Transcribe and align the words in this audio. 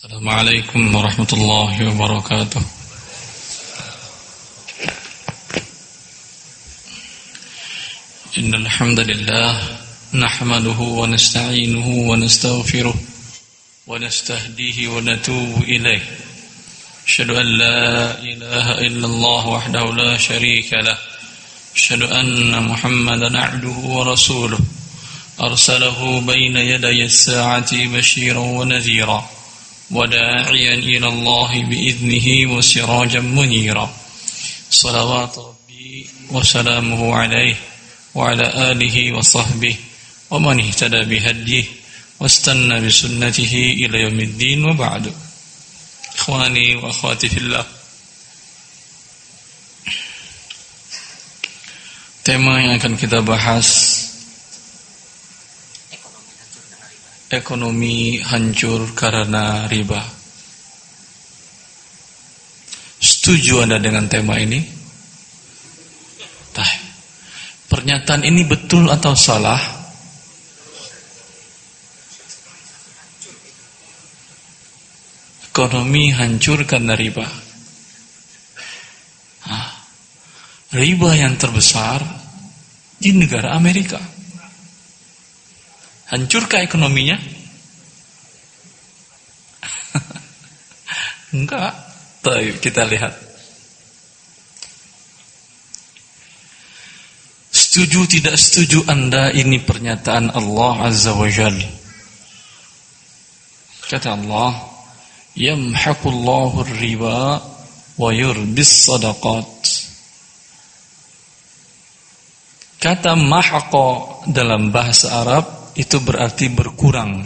السلام 0.00 0.28
عليكم 0.28 0.94
ورحمة 0.94 1.28
الله 1.32 1.88
وبركاته. 1.88 2.62
إن 8.38 8.54
الحمد 8.54 9.00
لله 9.00 9.78
نحمده 10.14 10.80
ونستعينه 10.80 11.86
ونستغفره 11.86 12.94
ونستهديه 13.86 14.88
ونتوب 14.88 15.62
إليه. 15.62 16.02
أشهد 17.06 17.30
أن 17.30 17.46
لا 17.46 18.18
إله 18.22 18.66
إلا 18.80 19.06
الله 19.06 19.46
وحده 19.46 19.84
لا 19.94 20.16
شريك 20.16 20.72
له. 20.72 20.98
أشهد 21.76 22.02
أن 22.02 22.62
محمدا 22.62 23.38
عبده 23.38 23.78
ورسوله. 23.96 24.58
أرسله 25.40 26.20
بين 26.20 26.56
يدي 26.56 27.04
الساعة 27.04 27.72
بشيرا 27.72 28.38
ونذيرا. 28.38 29.39
وداعيا 29.91 30.73
إلى 30.73 31.07
الله 31.07 31.63
بإذنه 31.63 32.53
وسراجا 32.53 33.19
منيرا 33.19 33.93
صلوات 34.69 35.37
ربي 35.37 36.07
وسلامه 36.31 37.15
عليه 37.15 37.55
وعلى 38.15 38.71
آله 38.71 39.13
وصحبه 39.13 39.75
ومن 40.31 40.59
اهتدى 40.59 41.01
بهديه 41.05 41.65
واستنى 42.19 42.81
بسنته 42.87 43.53
إلى 43.85 43.97
يوم 44.01 44.19
الدين 44.19 44.65
وبعد 44.65 45.13
إخواني 46.15 46.75
وأخواتي 46.75 47.29
في 47.29 47.37
الله 47.37 47.65
Tema 52.25 52.57
yang 52.57 52.81
akan 52.81 52.97
kita 52.97 53.21
bahas 53.21 53.69
Ekonomi 57.30 58.18
hancur 58.18 58.90
karena 58.98 59.70
riba 59.70 60.02
Setuju 63.00 63.64
Anda 63.64 63.80
dengan 63.80 64.10
tema 64.12 64.36
ini? 64.36 64.60
Tah. 66.52 66.72
Pernyataan 67.70 68.28
ini 68.28 68.44
betul 68.44 68.90
atau 68.92 69.16
salah? 69.16 69.62
Ekonomi 75.48 76.12
hancur 76.12 76.66
karena 76.68 76.92
riba 76.92 77.24
riba 80.70 81.10
yang 81.18 81.34
terbesar 81.34 81.98
di 83.00 83.10
negara 83.14 83.54
Amerika. 83.58 83.98
Hancurkah 86.10 86.66
ekonominya? 86.66 87.14
Enggak. 91.38 91.70
Tapi 92.20 92.58
kita 92.58 92.84
lihat. 92.90 93.14
Setuju 97.50 98.10
tidak 98.10 98.34
setuju 98.34 98.82
Anda 98.90 99.30
ini 99.30 99.62
pernyataan 99.62 100.34
Allah 100.34 100.90
Azza 100.90 101.14
wa 101.14 101.30
Jal. 101.30 101.54
Kata 103.86 104.18
Allah, 104.18 104.54
Yamhaqullahu 105.38 106.66
riba 106.82 107.38
wa 107.94 108.10
yurbis 108.10 108.90
sadaqat. 108.90 109.50
Kata 112.82 113.14
mahaqo 113.14 114.26
dalam 114.30 114.74
bahasa 114.74 115.22
Arab 115.22 115.59
itu 115.74 115.96
berarti 116.02 116.50
berkurang 116.50 117.22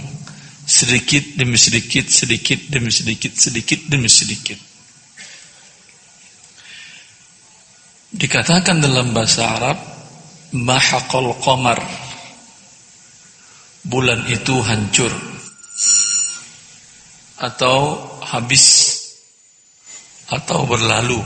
sedikit 0.64 1.36
demi 1.36 1.60
sedikit, 1.60 2.08
sedikit 2.08 2.58
demi 2.68 2.88
sedikit, 2.88 3.32
sedikit 3.36 3.80
demi 3.88 4.08
sedikit. 4.08 4.58
Dikatakan 8.14 8.78
dalam 8.78 9.10
bahasa 9.10 9.42
Arab 9.44 9.78
mahaqal 10.54 11.34
qamar 11.42 11.82
bulan 13.84 14.24
itu 14.30 14.54
hancur 14.62 15.10
atau 17.42 17.98
habis 18.22 18.64
atau 20.30 20.64
berlalu 20.64 21.20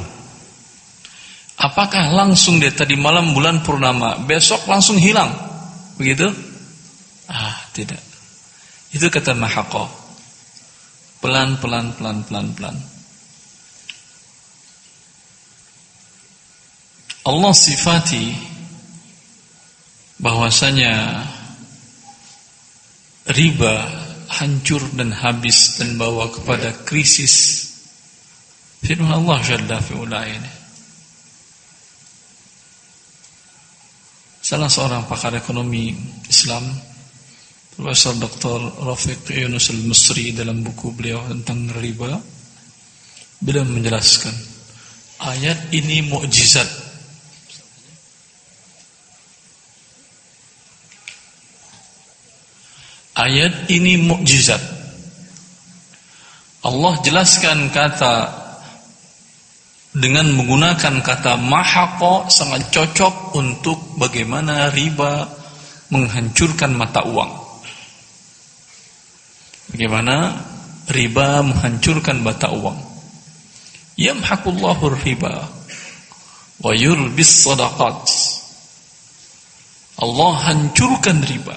Apakah 1.59 2.15
langsung 2.15 2.63
dia 2.63 2.71
tadi 2.71 2.95
malam 2.95 3.35
bulan 3.35 3.67
purnama, 3.67 4.15
besok 4.23 4.71
langsung 4.71 4.95
hilang? 4.95 5.35
Begitu? 5.99 6.31
Tidak. 7.79 8.03
Itu 8.91 9.07
kata 9.07 9.39
mahaqah. 9.39 9.87
Pelan, 11.23 11.63
pelan, 11.63 11.95
pelan, 11.95 12.27
pelan, 12.27 12.47
pelan. 12.59 12.77
Allah 17.23 17.55
sifati 17.55 18.35
bahwasanya 20.19 21.23
riba 23.31 23.75
hancur 24.27 24.83
dan 24.99 25.15
habis 25.15 25.79
dan 25.79 25.95
bawa 25.95 26.35
kepada 26.35 26.75
krisis. 26.83 27.69
Firman 28.83 29.23
Allah 29.23 29.39
Jalla 29.47 29.79
fi'ula 29.79 30.23
ini. 30.27 30.53
Salah 34.43 34.73
seorang 34.73 35.05
pakar 35.05 35.37
ekonomi 35.37 35.93
Islam 36.27 36.88
Profesor 37.89 38.21
Dr. 38.21 38.85
Rafiq 38.85 39.33
Yunus 39.33 39.73
al-Musri 39.73 40.37
dalam 40.37 40.61
buku 40.61 40.93
beliau 40.93 41.25
tentang 41.25 41.73
riba 41.73 42.21
beliau 43.41 43.65
menjelaskan 43.65 44.37
ayat 45.25 45.73
ini 45.73 46.05
mukjizat 46.05 46.69
ayat 53.17 53.73
ini 53.73 53.97
mukjizat 54.05 54.61
Allah 56.69 56.93
jelaskan 57.01 57.73
kata 57.73 58.15
dengan 59.97 60.29
menggunakan 60.37 61.01
kata 61.01 61.41
mahako 61.41 62.29
sangat 62.29 62.69
cocok 62.69 63.33
untuk 63.33 63.97
bagaimana 63.97 64.69
riba 64.77 65.25
menghancurkan 65.89 66.77
mata 66.77 67.09
uang. 67.09 67.48
Bagaimana 69.69 70.37
riba 70.89 71.45
menghancurkan 71.45 72.25
mata 72.25 72.49
uang. 72.53 72.81
Yamhaqullahu 73.99 74.95
riba 75.05 75.45
wa 76.65 76.73
yurbis 76.73 77.45
sadaqat. 77.45 78.05
Allah 79.99 80.33
hancurkan 80.49 81.21
riba. 81.27 81.57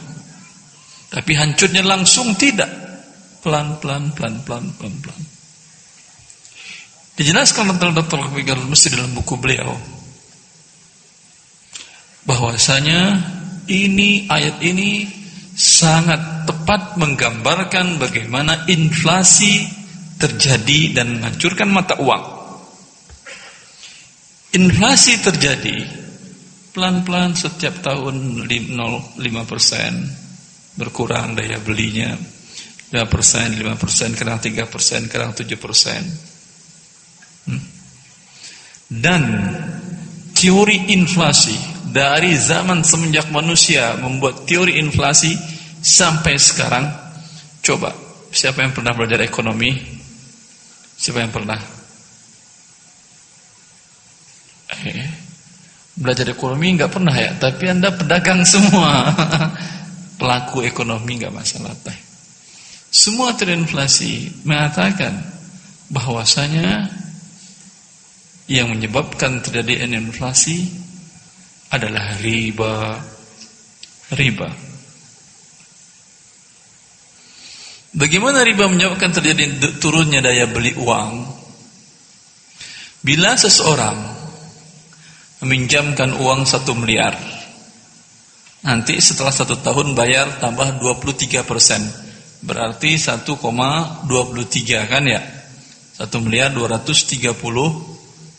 Tapi 1.12 1.32
hancurnya 1.36 1.84
langsung 1.86 2.34
tidak. 2.36 2.70
Pelan-pelan, 3.42 4.14
pelan-pelan, 4.14 4.70
pelan-pelan. 4.78 5.22
Dijelaskan 7.18 7.74
oleh 7.74 7.94
Dr. 7.94 8.22
Fikar 8.34 8.58
Mesti 8.58 8.88
dalam 8.94 9.12
buku 9.14 9.36
beliau 9.38 9.76
bahwasanya 12.26 13.18
ini 13.66 14.30
ayat 14.30 14.62
ini 14.62 15.10
sangat 15.58 16.46
tepat 16.72 16.96
menggambarkan 17.04 18.00
bagaimana 18.00 18.64
inflasi 18.72 19.68
terjadi 20.16 20.96
dan 20.96 21.20
menghancurkan 21.20 21.68
mata 21.68 22.00
uang. 22.00 22.24
Inflasi 24.56 25.20
terjadi 25.20 25.84
pelan-pelan 26.72 27.36
setiap 27.36 27.84
tahun 27.84 28.48
0,5 28.48 29.20
persen 29.44 30.16
berkurang 30.80 31.36
daya 31.36 31.60
belinya 31.60 32.16
5 32.16 33.04
persen, 33.04 33.52
5 33.52 33.76
persen, 33.76 34.16
kadang 34.16 34.40
3 34.40 34.64
persen, 34.64 35.01
kadang 35.12 35.36
7 35.36 35.51
persen. 35.60 36.00
Dan 38.88 39.24
teori 40.31 40.95
inflasi 40.95 41.84
dari 41.92 42.31
zaman 42.31 42.88
semenjak 42.88 43.28
manusia 43.28 44.00
membuat 44.00 44.48
teori 44.48 44.80
inflasi 44.80 45.60
sampai 45.81 46.38
sekarang 46.38 46.86
coba 47.66 47.92
siapa 48.30 48.62
yang 48.62 48.72
pernah 48.72 48.94
belajar 48.94 49.19
ekonomi? 49.25 49.74
Siapa 51.01 51.19
yang 51.25 51.33
pernah? 51.33 51.57
Eh, 54.72 55.10
belajar 55.98 56.30
ekonomi 56.30 56.78
nggak 56.78 56.92
pernah 56.94 57.13
ya? 57.18 57.33
Tapi 57.36 57.63
anda 57.68 57.89
pedagang 57.92 58.45
semua. 58.54 59.10
Pelaku 60.22 60.62
ekonomi 60.62 61.18
nggak 61.18 61.33
masalah 61.33 61.74
teh 61.81 62.12
semua 62.92 63.31
teori 63.39 63.56
inflasi 63.56 64.44
mengatakan 64.44 65.16
bahwasanya 65.88 66.92
yang 68.51 68.68
menyebabkan 68.68 69.39
terjadi 69.39 69.88
inflasi 69.88 70.68
adalah 71.72 72.19
riba. 72.19 73.00
Riba. 74.12 74.70
Bagaimana 77.92 78.48
riba 78.48 78.72
menyebabkan 78.72 79.12
terjadi 79.12 79.76
turunnya 79.84 80.24
daya 80.24 80.48
beli 80.48 80.72
uang? 80.80 81.28
Bila 83.04 83.36
seseorang 83.36 84.00
meminjamkan 85.44 86.16
uang 86.16 86.48
satu 86.48 86.72
miliar, 86.72 87.18
nanti 88.64 88.96
setelah 89.04 89.36
satu 89.36 89.60
tahun 89.60 89.92
bayar 89.92 90.40
tambah 90.40 90.80
23 90.80 91.44
persen, 91.44 91.84
berarti 92.40 92.96
1,23 92.96 94.08
kan 94.88 95.04
ya? 95.04 95.20
Satu 95.92 96.24
miliar 96.24 96.56
230 96.56 97.36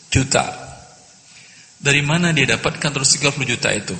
juta. 0.09 0.45
Dari 1.77 2.01
mana 2.01 2.33
dia 2.33 2.57
dapatkan 2.57 2.89
230 2.89 3.51
juta 3.53 3.69
itu? 3.69 3.93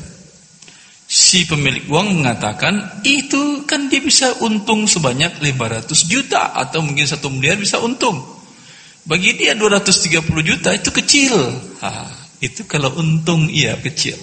Si 1.14 1.46
pemilik 1.46 1.86
uang 1.94 2.26
mengatakan 2.26 3.06
itu 3.06 3.70
kan 3.70 3.86
dia 3.86 4.02
bisa 4.02 4.34
untung 4.42 4.90
sebanyak 4.90 5.38
500 5.46 5.86
juta 6.10 6.58
atau 6.58 6.82
mungkin 6.82 7.06
satu 7.06 7.30
miliar 7.30 7.62
bisa 7.62 7.78
untung. 7.78 8.18
Bagi 9.06 9.38
dia 9.38 9.54
230 9.54 10.26
juta 10.42 10.74
itu 10.74 10.90
kecil. 10.90 11.38
Ha, 11.86 12.10
itu 12.42 12.66
kalau 12.66 12.98
untung 12.98 13.46
iya 13.46 13.78
kecil. 13.78 14.18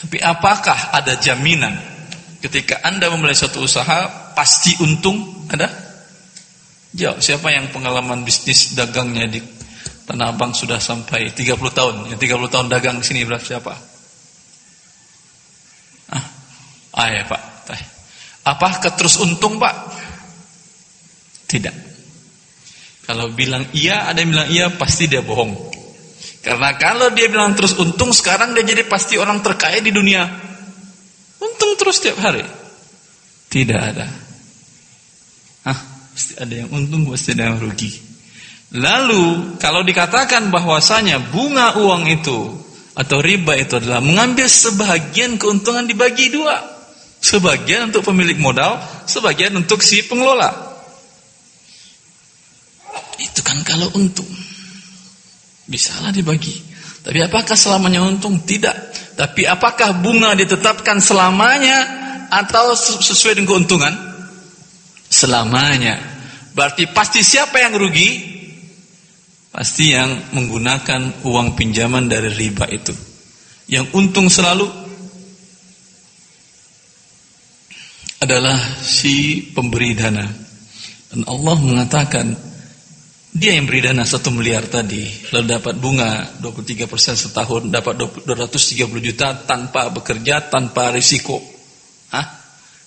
Tapi 0.00 0.16
apakah 0.24 0.96
ada 0.96 1.20
jaminan 1.20 1.76
ketika 2.40 2.80
Anda 2.80 3.12
memulai 3.12 3.36
suatu 3.36 3.60
usaha 3.60 4.32
pasti 4.32 4.72
untung? 4.80 5.44
Ada? 5.52 5.68
Jawab, 6.96 7.20
siapa 7.20 7.52
yang 7.52 7.68
pengalaman 7.68 8.24
bisnis 8.24 8.72
dagangnya 8.72 9.28
di 9.28 9.44
Tanah 10.08 10.34
Abang 10.34 10.50
sudah 10.56 10.80
sampai 10.80 11.30
30 11.30 11.54
tahun? 11.70 11.94
Yang 12.10 12.18
30 12.24 12.50
tahun 12.50 12.66
dagang 12.66 12.96
di 12.98 13.06
sini 13.06 13.22
berapa 13.22 13.44
siapa? 13.44 13.74
Ah, 16.10 16.24
ah 17.00 17.08
ya 17.08 17.24
Pak. 17.24 17.42
Apakah 18.44 18.92
terus 18.92 19.16
untung 19.20 19.56
Pak? 19.56 19.74
Tidak. 21.48 21.76
Kalau 23.08 23.32
bilang 23.32 23.64
iya, 23.72 24.06
ada 24.06 24.20
yang 24.20 24.30
bilang 24.36 24.48
iya, 24.52 24.66
pasti 24.70 25.08
dia 25.08 25.24
bohong. 25.24 25.72
Karena 26.44 26.76
kalau 26.76 27.10
dia 27.12 27.26
bilang 27.26 27.56
terus 27.56 27.76
untung, 27.76 28.12
sekarang 28.12 28.52
dia 28.52 28.64
jadi 28.64 28.84
pasti 28.84 29.16
orang 29.16 29.40
terkaya 29.40 29.80
di 29.80 29.92
dunia. 29.92 30.24
Untung 31.40 31.74
terus 31.80 32.00
tiap 32.00 32.20
hari. 32.20 32.44
Tidak 33.50 33.80
ada. 33.80 34.08
Pasti 36.20 36.36
ada 36.36 36.54
yang 36.54 36.70
untung, 36.70 37.08
pasti 37.08 37.32
ada 37.32 37.50
yang 37.50 37.58
rugi. 37.58 37.90
Lalu 38.76 39.56
kalau 39.58 39.82
dikatakan 39.82 40.52
bahwasanya 40.54 41.18
bunga 41.32 41.80
uang 41.82 42.06
itu 42.06 42.54
atau 42.94 43.18
riba 43.18 43.58
itu 43.58 43.80
adalah 43.82 43.98
mengambil 43.98 44.46
sebagian 44.46 45.34
keuntungan 45.40 45.88
dibagi 45.88 46.30
dua. 46.30 46.69
Sebagian 47.20 47.92
untuk 47.92 48.08
pemilik 48.08 48.40
modal, 48.40 48.80
sebagian 49.04 49.52
untuk 49.56 49.84
si 49.84 50.00
pengelola. 50.08 50.48
Itu 53.20 53.44
kan 53.44 53.60
kalau 53.60 53.92
untung. 53.94 54.28
Bisalah 55.68 56.10
dibagi. 56.10 56.56
Tapi 57.04 57.20
apakah 57.20 57.56
selamanya 57.56 58.02
untung? 58.04 58.40
Tidak. 58.40 58.76
Tapi 59.20 59.44
apakah 59.44 60.00
bunga 60.00 60.32
ditetapkan 60.32 60.96
selamanya 60.98 61.78
atau 62.32 62.72
sesuai 62.76 63.36
dengan 63.36 63.48
keuntungan? 63.52 64.10
selamanya. 65.10 65.98
Berarti 66.54 66.86
pasti 66.94 67.20
siapa 67.26 67.58
yang 67.58 67.74
rugi? 67.74 68.30
Pasti 69.50 69.90
yang 69.90 70.30
menggunakan 70.30 71.26
uang 71.26 71.58
pinjaman 71.58 72.06
dari 72.06 72.30
riba 72.30 72.70
itu. 72.70 72.94
Yang 73.66 73.90
untung 73.98 74.30
selalu 74.30 74.70
adalah 78.20 78.60
si 78.78 79.48
pemberi 79.50 79.96
dana. 79.96 80.28
Dan 81.10 81.26
Allah 81.26 81.56
mengatakan 81.58 82.26
dia 83.30 83.54
yang 83.54 83.66
beri 83.66 83.80
dana 83.80 84.02
satu 84.02 84.34
miliar 84.34 84.66
tadi 84.66 85.06
lalu 85.30 85.54
dapat 85.54 85.74
bunga 85.78 86.34
23% 86.42 86.90
setahun 87.14 87.70
dapat 87.70 87.94
230 88.26 89.06
juta 89.06 89.38
tanpa 89.46 89.88
bekerja 89.90 90.50
tanpa 90.50 90.90
risiko. 90.90 91.40
Hah? 92.10 92.26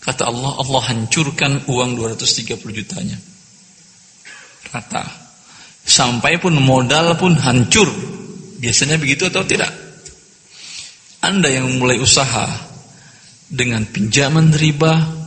Kata 0.03 0.27
Allah, 0.27 0.59
Allah 0.59 0.81
hancurkan 0.91 1.63
uang 1.71 1.95
230 1.95 2.59
jutanya. 2.75 3.15
Rata. 4.68 5.03
Sampai 5.83 6.39
pun 6.44 6.59
modal 6.59 7.15
pun 7.15 7.39
hancur. 7.39 7.88
Biasanya 8.59 9.00
begitu 9.00 9.31
atau 9.31 9.47
tidak? 9.47 9.71
Anda 11.24 11.47
yang 11.47 11.80
mulai 11.80 12.03
usaha 12.03 12.51
dengan 13.47 13.88
pinjaman 13.88 14.51
riba, 14.51 15.22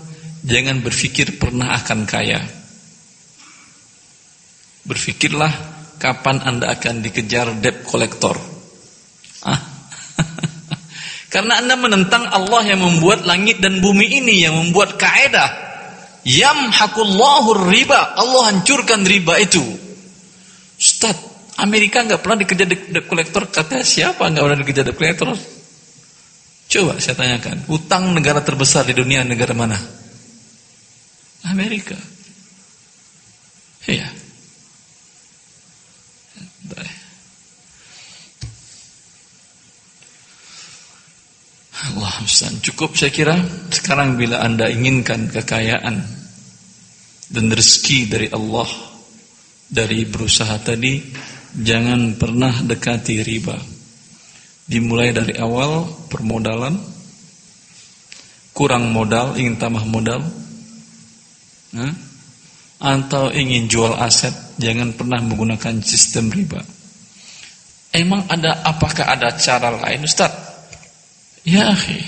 jangan 0.46 0.78
berpikir 0.81 1.37
pernah 1.37 1.75
akan 1.75 2.06
kaya. 2.06 2.38
Berpikirlah 4.87 5.50
kapan 5.98 6.38
Anda 6.46 6.70
akan 6.78 7.02
dikejar 7.02 7.58
debt 7.58 7.82
collector. 7.82 8.38
Ah, 9.43 9.58
karena 11.34 11.60
anda 11.60 11.75
menentang 11.76 12.25
Allah 12.31 12.62
yang 12.64 12.81
membuat 12.81 13.26
langit 13.26 13.58
dan 13.58 13.82
bumi 13.82 14.22
ini, 14.22 14.46
yang 14.46 14.54
membuat 14.54 14.94
kaedah. 14.96 15.66
Yamhakullahu 16.26 17.70
riba. 17.70 18.19
Allah 18.19 18.54
hancurkan 18.54 19.06
riba 19.06 19.38
itu. 19.38 19.62
Ustaz, 20.78 21.14
Amerika 21.58 22.02
nggak 22.02 22.22
pernah 22.22 22.38
dikejar 22.43 22.66
debt 22.70 23.06
collector. 23.06 23.46
Kata 23.50 23.82
siapa 23.82 24.31
nggak 24.31 24.43
pernah 24.43 24.58
dikejar 24.62 24.84
debt 24.87 24.98
collector? 24.98 25.31
Coba 26.66 26.98
saya 26.98 27.14
tanyakan, 27.14 27.70
utang 27.70 28.10
negara 28.10 28.43
terbesar 28.43 28.82
di 28.90 28.94
dunia 28.98 29.22
negara 29.22 29.54
mana? 29.54 29.78
Amerika. 31.46 31.96
Iya. 33.87 34.08
Allah 41.76 42.14
Ustaz, 42.25 42.50
cukup 42.66 42.98
saya 42.98 43.14
kira 43.14 43.37
sekarang 43.70 44.19
bila 44.19 44.43
anda 44.43 44.66
inginkan 44.66 45.31
kekayaan 45.31 45.96
dan 47.31 47.44
rezeki 47.50 47.98
dari 48.10 48.28
Allah 48.34 48.66
dari 49.70 50.02
berusaha 50.06 50.56
tadi 50.62 51.02
jangan 51.54 52.19
pernah 52.19 52.52
dekati 52.62 53.22
riba 53.22 53.54
dimulai 54.66 55.14
dari 55.14 55.34
awal 55.38 55.87
permodalan 56.10 56.75
kurang 58.50 58.90
modal 58.90 59.38
ingin 59.38 59.58
tambah 59.58 59.84
modal 59.87 60.22
nah, 61.75 61.95
atau 62.77 63.33
ingin 63.33 63.67
jual 63.67 63.96
aset 63.96 64.35
jangan 64.61 64.93
pernah 64.93 65.19
menggunakan 65.25 65.81
sistem 65.81 66.29
riba 66.29 66.61
emang 67.96 68.29
ada 68.29 68.63
apakah 68.69 69.08
ada 69.08 69.32
cara 69.35 69.73
lain 69.73 70.05
Ustaz 70.05 70.46
Ya 71.46 71.70
akhi, 71.70 72.03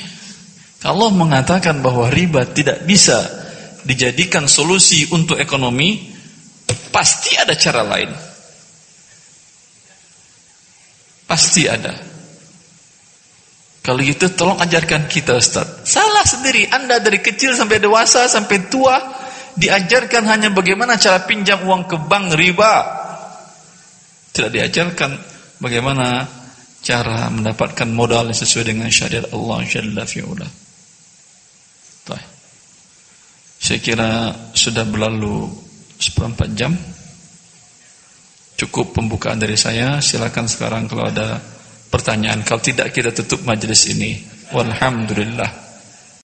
Allah 0.82 1.14
mengatakan 1.14 1.78
bahwa 1.78 2.10
riba 2.10 2.42
tidak 2.42 2.82
bisa 2.82 3.22
dijadikan 3.86 4.50
solusi 4.50 5.06
untuk 5.14 5.38
ekonomi, 5.38 6.10
pasti 6.90 7.38
ada 7.38 7.54
cara 7.54 7.86
lain. 7.86 8.10
Pasti 11.22 11.70
ada. 11.70 11.94
Kalau 13.86 14.02
gitu 14.02 14.26
tolong 14.34 14.58
ajarkan 14.58 15.06
kita 15.06 15.38
Ustaz. 15.38 15.86
Salah 15.86 16.26
sendiri, 16.26 16.66
Anda 16.74 16.98
dari 16.98 17.22
kecil 17.22 17.54
sampai 17.54 17.78
dewasa 17.78 18.26
sampai 18.26 18.66
tua 18.66 18.98
diajarkan 19.58 20.22
hanya 20.30 20.54
bagaimana 20.54 20.94
cara 20.94 21.26
pinjam 21.26 21.66
uang 21.66 21.90
ke 21.90 21.96
bank 21.98 22.38
riba. 22.38 22.74
Tidak 24.30 24.50
diajarkan 24.54 25.10
bagaimana 25.58 26.22
cara 26.78 27.26
mendapatkan 27.28 27.90
modal 27.90 28.30
yang 28.30 28.38
sesuai 28.38 28.70
dengan 28.70 28.86
syariat 28.86 29.26
Allah 29.34 29.58
Jalla 29.66 30.06
fi'ula. 30.06 30.48
Saya 33.58 33.82
kira 33.82 34.10
sudah 34.54 34.86
berlalu 34.86 35.50
seperempat 35.98 36.48
jam. 36.54 36.72
Cukup 38.54 38.94
pembukaan 38.94 39.42
dari 39.42 39.58
saya. 39.58 39.98
Silakan 39.98 40.46
sekarang 40.46 40.86
kalau 40.86 41.10
ada 41.10 41.42
pertanyaan. 41.90 42.46
Kalau 42.46 42.62
tidak 42.62 42.94
kita 42.94 43.10
tutup 43.10 43.42
majelis 43.42 43.90
ini. 43.90 44.22
Walhamdulillah. 44.54 45.67